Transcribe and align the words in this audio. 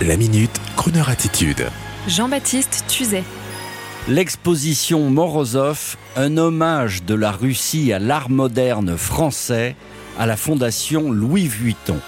La 0.00 0.16
minute, 0.16 0.60
Kroneur 0.76 1.10
attitude. 1.10 1.68
Jean-Baptiste 2.08 2.84
Tuzet. 2.88 3.22
L'exposition 4.08 5.10
Morozov, 5.10 5.96
un 6.16 6.36
hommage 6.38 7.04
de 7.04 7.14
la 7.14 7.30
Russie 7.30 7.92
à 7.92 8.00
l'art 8.00 8.28
moderne 8.28 8.96
français, 8.96 9.76
à 10.18 10.26
la 10.26 10.36
fondation 10.36 11.12
Louis 11.12 11.46
Vuitton. 11.46 12.00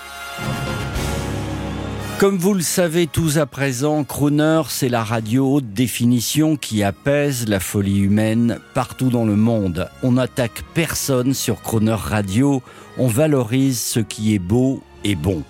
Comme 2.18 2.36
vous 2.36 2.54
le 2.54 2.62
savez 2.62 3.06
tous 3.06 3.38
à 3.38 3.46
présent, 3.46 4.02
Crooner, 4.02 4.62
c'est 4.70 4.88
la 4.88 5.04
radio 5.04 5.54
haute 5.54 5.72
définition 5.72 6.56
qui 6.56 6.82
apaise 6.82 7.46
la 7.46 7.60
folie 7.60 8.00
humaine 8.00 8.58
partout 8.72 9.10
dans 9.10 9.24
le 9.24 9.36
monde. 9.36 9.88
On 10.02 10.12
n'attaque 10.12 10.64
personne 10.74 11.32
sur 11.32 11.62
Crooner 11.62 11.96
Radio, 11.96 12.60
on 12.98 13.06
valorise 13.06 13.78
ce 13.78 14.00
qui 14.00 14.34
est 14.34 14.40
beau 14.40 14.82
et 15.04 15.14
bon 15.14 15.44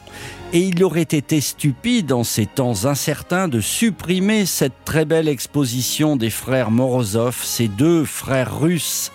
et 0.54 0.60
il 0.60 0.84
aurait 0.84 1.02
été 1.02 1.40
stupide 1.40 2.12
en 2.12 2.22
ces 2.22 2.46
temps 2.46 2.84
incertains 2.84 3.48
de 3.48 3.60
supprimer 3.60 4.46
cette 4.46 4.84
très 4.84 5.04
belle 5.04 5.28
exposition 5.28 6.14
des 6.14 6.30
frères 6.30 6.70
Morozov, 6.70 7.42
ces 7.42 7.66
deux 7.66 8.04
frères 8.04 8.60
russes 8.60 9.10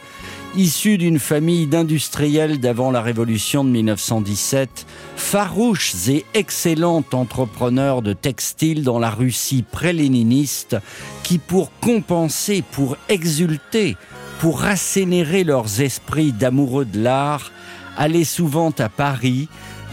issus 0.55 0.97
d'une 0.97 1.19
famille 1.19 1.67
d'industriels 1.67 2.59
d'avant 2.59 2.91
la 2.91 3.01
révolution 3.01 3.63
de 3.63 3.69
1917, 3.69 4.85
farouches 5.15 6.09
et 6.09 6.25
excellents 6.33 7.05
entrepreneurs 7.13 8.01
de 8.01 8.13
textiles 8.13 8.83
dans 8.83 8.99
la 8.99 9.11
Russie 9.11 9.63
pré-léniniste, 9.63 10.75
qui 11.23 11.37
pour 11.37 11.71
compenser, 11.79 12.63
pour 12.71 12.97
exulter, 13.07 13.95
pour 14.39 14.61
rassénérer 14.61 15.43
leurs 15.43 15.81
esprits 15.81 16.33
d'amoureux 16.33 16.85
de 16.85 17.01
l'art, 17.01 17.51
allaient 17.95 18.23
souvent 18.23 18.71
à 18.79 18.89
Paris, 18.89 19.49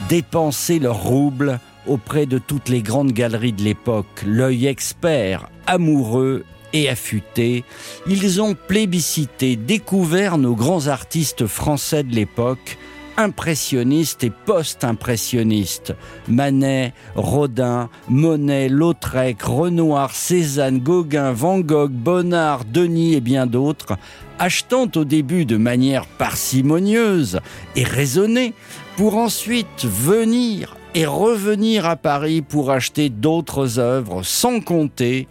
dépenser 0.08 0.78
leurs 0.78 1.02
roubles 1.02 1.60
auprès 1.86 2.26
de 2.26 2.38
toutes 2.38 2.68
les 2.68 2.82
grandes 2.82 3.12
galeries 3.12 3.52
de 3.52 3.62
l'époque, 3.62 4.22
l'œil 4.26 4.66
expert, 4.66 5.48
amoureux 5.66 6.44
et 6.72 6.88
affûté, 6.88 7.64
ils 8.06 8.40
ont 8.42 8.54
plébiscité, 8.54 9.56
découvert 9.56 10.36
nos 10.38 10.54
grands 10.54 10.88
artistes 10.88 11.46
français 11.46 12.02
de 12.02 12.14
l'époque, 12.14 12.78
impressionnistes 13.16 14.24
et 14.24 14.30
post-impressionnistes. 14.30 15.94
Manet, 16.28 16.92
Rodin, 17.14 17.88
Monet, 18.08 18.68
Lautrec, 18.68 19.42
Renoir, 19.42 20.14
Cézanne, 20.14 20.80
Gauguin, 20.80 21.32
Van 21.32 21.60
Gogh, 21.60 21.90
Bonnard, 21.90 22.64
Denis 22.64 23.14
et 23.14 23.20
bien 23.20 23.46
d'autres, 23.46 23.96
achetant 24.38 24.88
au 24.96 25.04
début 25.04 25.44
de 25.44 25.56
manière 25.56 26.06
parcimonieuse 26.06 27.40
et 27.74 27.84
raisonnée, 27.84 28.54
pour 28.96 29.16
ensuite 29.16 29.84
venir 29.84 30.76
et 30.94 31.04
revenir 31.04 31.84
à 31.84 31.96
Paris 31.96 32.40
pour 32.40 32.70
acheter 32.70 33.10
d'autres 33.10 33.78
œuvres, 33.78 34.22
sans 34.22 34.60
compter 34.60 35.28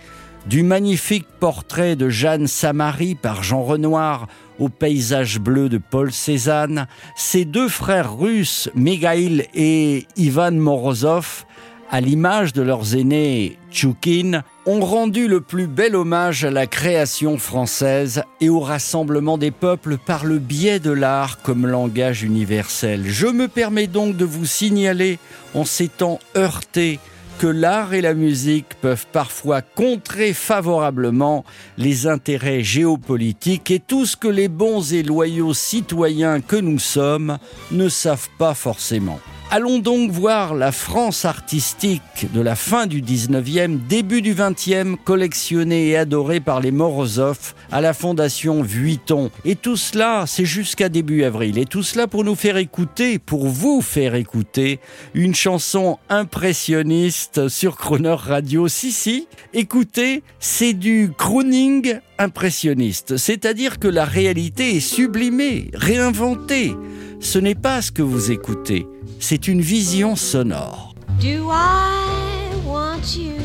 du 0.48 0.64
magnifique 0.64 1.28
portrait 1.40 1.96
de 1.96 2.10
Jeanne 2.10 2.48
Samary 2.48 3.16
par 3.16 3.44
Jean 3.44 3.64
Renoir 3.64 4.28
au 4.60 4.70
paysage 4.70 5.40
bleu 5.40 5.70
de 5.70 5.78
Paul 5.78 6.12
Cézanne, 6.12 6.88
ces 7.16 7.46
deux 7.46 7.68
frères 7.68 8.18
russes, 8.18 8.70
Mikhail 8.76 9.48
et 9.54 10.06
Ivan 10.16 10.52
Morozov, 10.52 11.46
à 11.92 12.02
l'image 12.02 12.54
de 12.54 12.62
leurs 12.62 12.96
aînés 12.96 13.58
Tchoukine, 13.72 14.44
ont 14.66 14.80
rendu 14.80 15.28
le 15.28 15.42
plus 15.42 15.68
bel 15.68 15.96
hommage 15.96 16.46
à 16.46 16.52
la 16.52 16.68
création 16.68 17.38
française 17.38 18.24
et 18.42 18.50
au 18.50 18.60
rassemblement 18.60 19.38
des 19.38 19.52
peuples 19.52 19.98
par 19.98 20.26
le 20.26 20.40
biais 20.40 20.80
de 20.80 20.92
l'art 20.92 21.42
comme 21.42 21.68
langage 21.68 22.24
universel. 22.24 23.04
Je 23.06 23.28
me 23.28 23.48
permets 23.48 23.88
donc 23.88 24.18
de 24.18 24.26
vous 24.26 24.46
signaler, 24.46 25.20
en 25.54 25.64
temps 25.98 26.20
heurtés, 26.36 27.00
que 27.40 27.48
l'art 27.48 27.94
et 27.94 28.02
la 28.02 28.14
musique 28.14 28.76
peuvent 28.82 29.08
parfois 29.12 29.62
contrer 29.62 30.34
favorablement 30.34 31.44
les 31.78 32.08
intérêts 32.08 32.64
géopolitiques 32.64 33.72
et 33.72 33.80
tout 33.80 34.06
ce 34.06 34.16
que 34.16 34.28
les 34.28 34.48
bons 34.48 34.94
et 34.94 35.04
loyaux 35.04 35.54
citoyens 35.54 36.42
que 36.42 36.56
nous 36.56 36.80
sommes 36.80 37.38
ne 37.72 37.90
savent 37.90 38.30
pas 38.38 38.54
forcément. 38.54 39.20
Allons 39.52 39.78
donc 39.78 40.10
voir 40.10 40.56
la 40.56 40.72
France 40.72 41.24
artistique 41.24 42.02
de 42.34 42.42
la 42.42 42.56
fin 42.56 42.88
du 42.88 43.02
19e, 43.02 43.78
début 43.88 44.24
du 44.24 44.34
20e, 44.34 44.96
collectionnée 44.98 45.90
et 45.90 45.98
adorée 45.98 46.40
par 46.40 46.60
les 46.60 46.72
Morozov 46.72 47.54
à 47.72 47.80
la 47.80 47.94
Fondation 47.94 48.64
Vuitton. 48.64 49.30
Et 49.46 49.56
tout 49.56 49.78
cela, 49.78 50.26
c'est 50.28 50.46
jusqu'à 50.46 50.90
début 50.90 51.24
avril. 51.24 51.60
Et 51.60 51.66
tout 51.66 51.84
cela 51.84 52.08
pour 52.08 52.24
nous 52.24 52.36
faire 52.36 52.58
écouter, 52.58 53.20
pour 53.20 53.48
vous 53.48 53.82
faire 53.82 54.16
écouter, 54.16 54.80
une 55.14 55.36
chanson 55.36 56.00
impressionniste 56.10 57.48
sur 57.48 57.78
Croner 57.78 58.16
Radio. 58.18 58.68
Si, 58.68 58.92
si, 58.92 59.28
écoutez, 59.54 60.24
c'est 60.40 60.74
du 60.74 61.12
crooning 61.16 62.00
impressionniste. 62.18 63.18
C'est-à-dire 63.18 63.78
que 63.78 63.88
la 63.88 64.06
réalité 64.06 64.76
est 64.78 64.80
sublimée, 64.80 65.70
réinventée. 65.74 66.74
Ce 67.20 67.40
n'est 67.40 67.56
pas 67.56 67.82
ce 67.82 67.92
que 67.92 68.02
vous 68.02 68.32
écoutez 68.32 68.88
c'est 69.20 69.48
une 69.48 69.62
vision 69.62 70.16
sonore. 70.16 70.94
Do 71.20 71.50
I 71.50 72.54
want 72.64 73.18
you? 73.18 73.40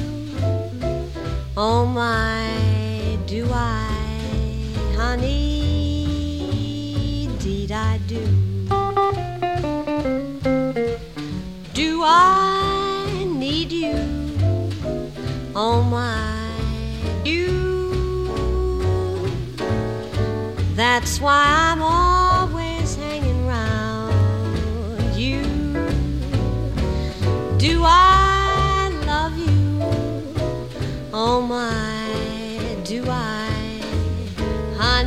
Oh 1.57 1.87
my, 1.87 3.17
do 3.27 3.47
I, 3.51 3.87
honey? 4.97 6.49
Did 7.39 7.73
I 7.73 7.99
do? 8.07 8.21
Do 11.73 12.03
I 12.05 13.25
need 13.27 13.73
you? 13.73 13.97
Oh 15.55 15.83
my, 15.83 16.51
you. 17.25 17.49
That's 20.77 21.21
why 21.21 21.45
I'm 21.47 21.81
always 21.81 22.20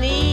honey? 0.03 0.32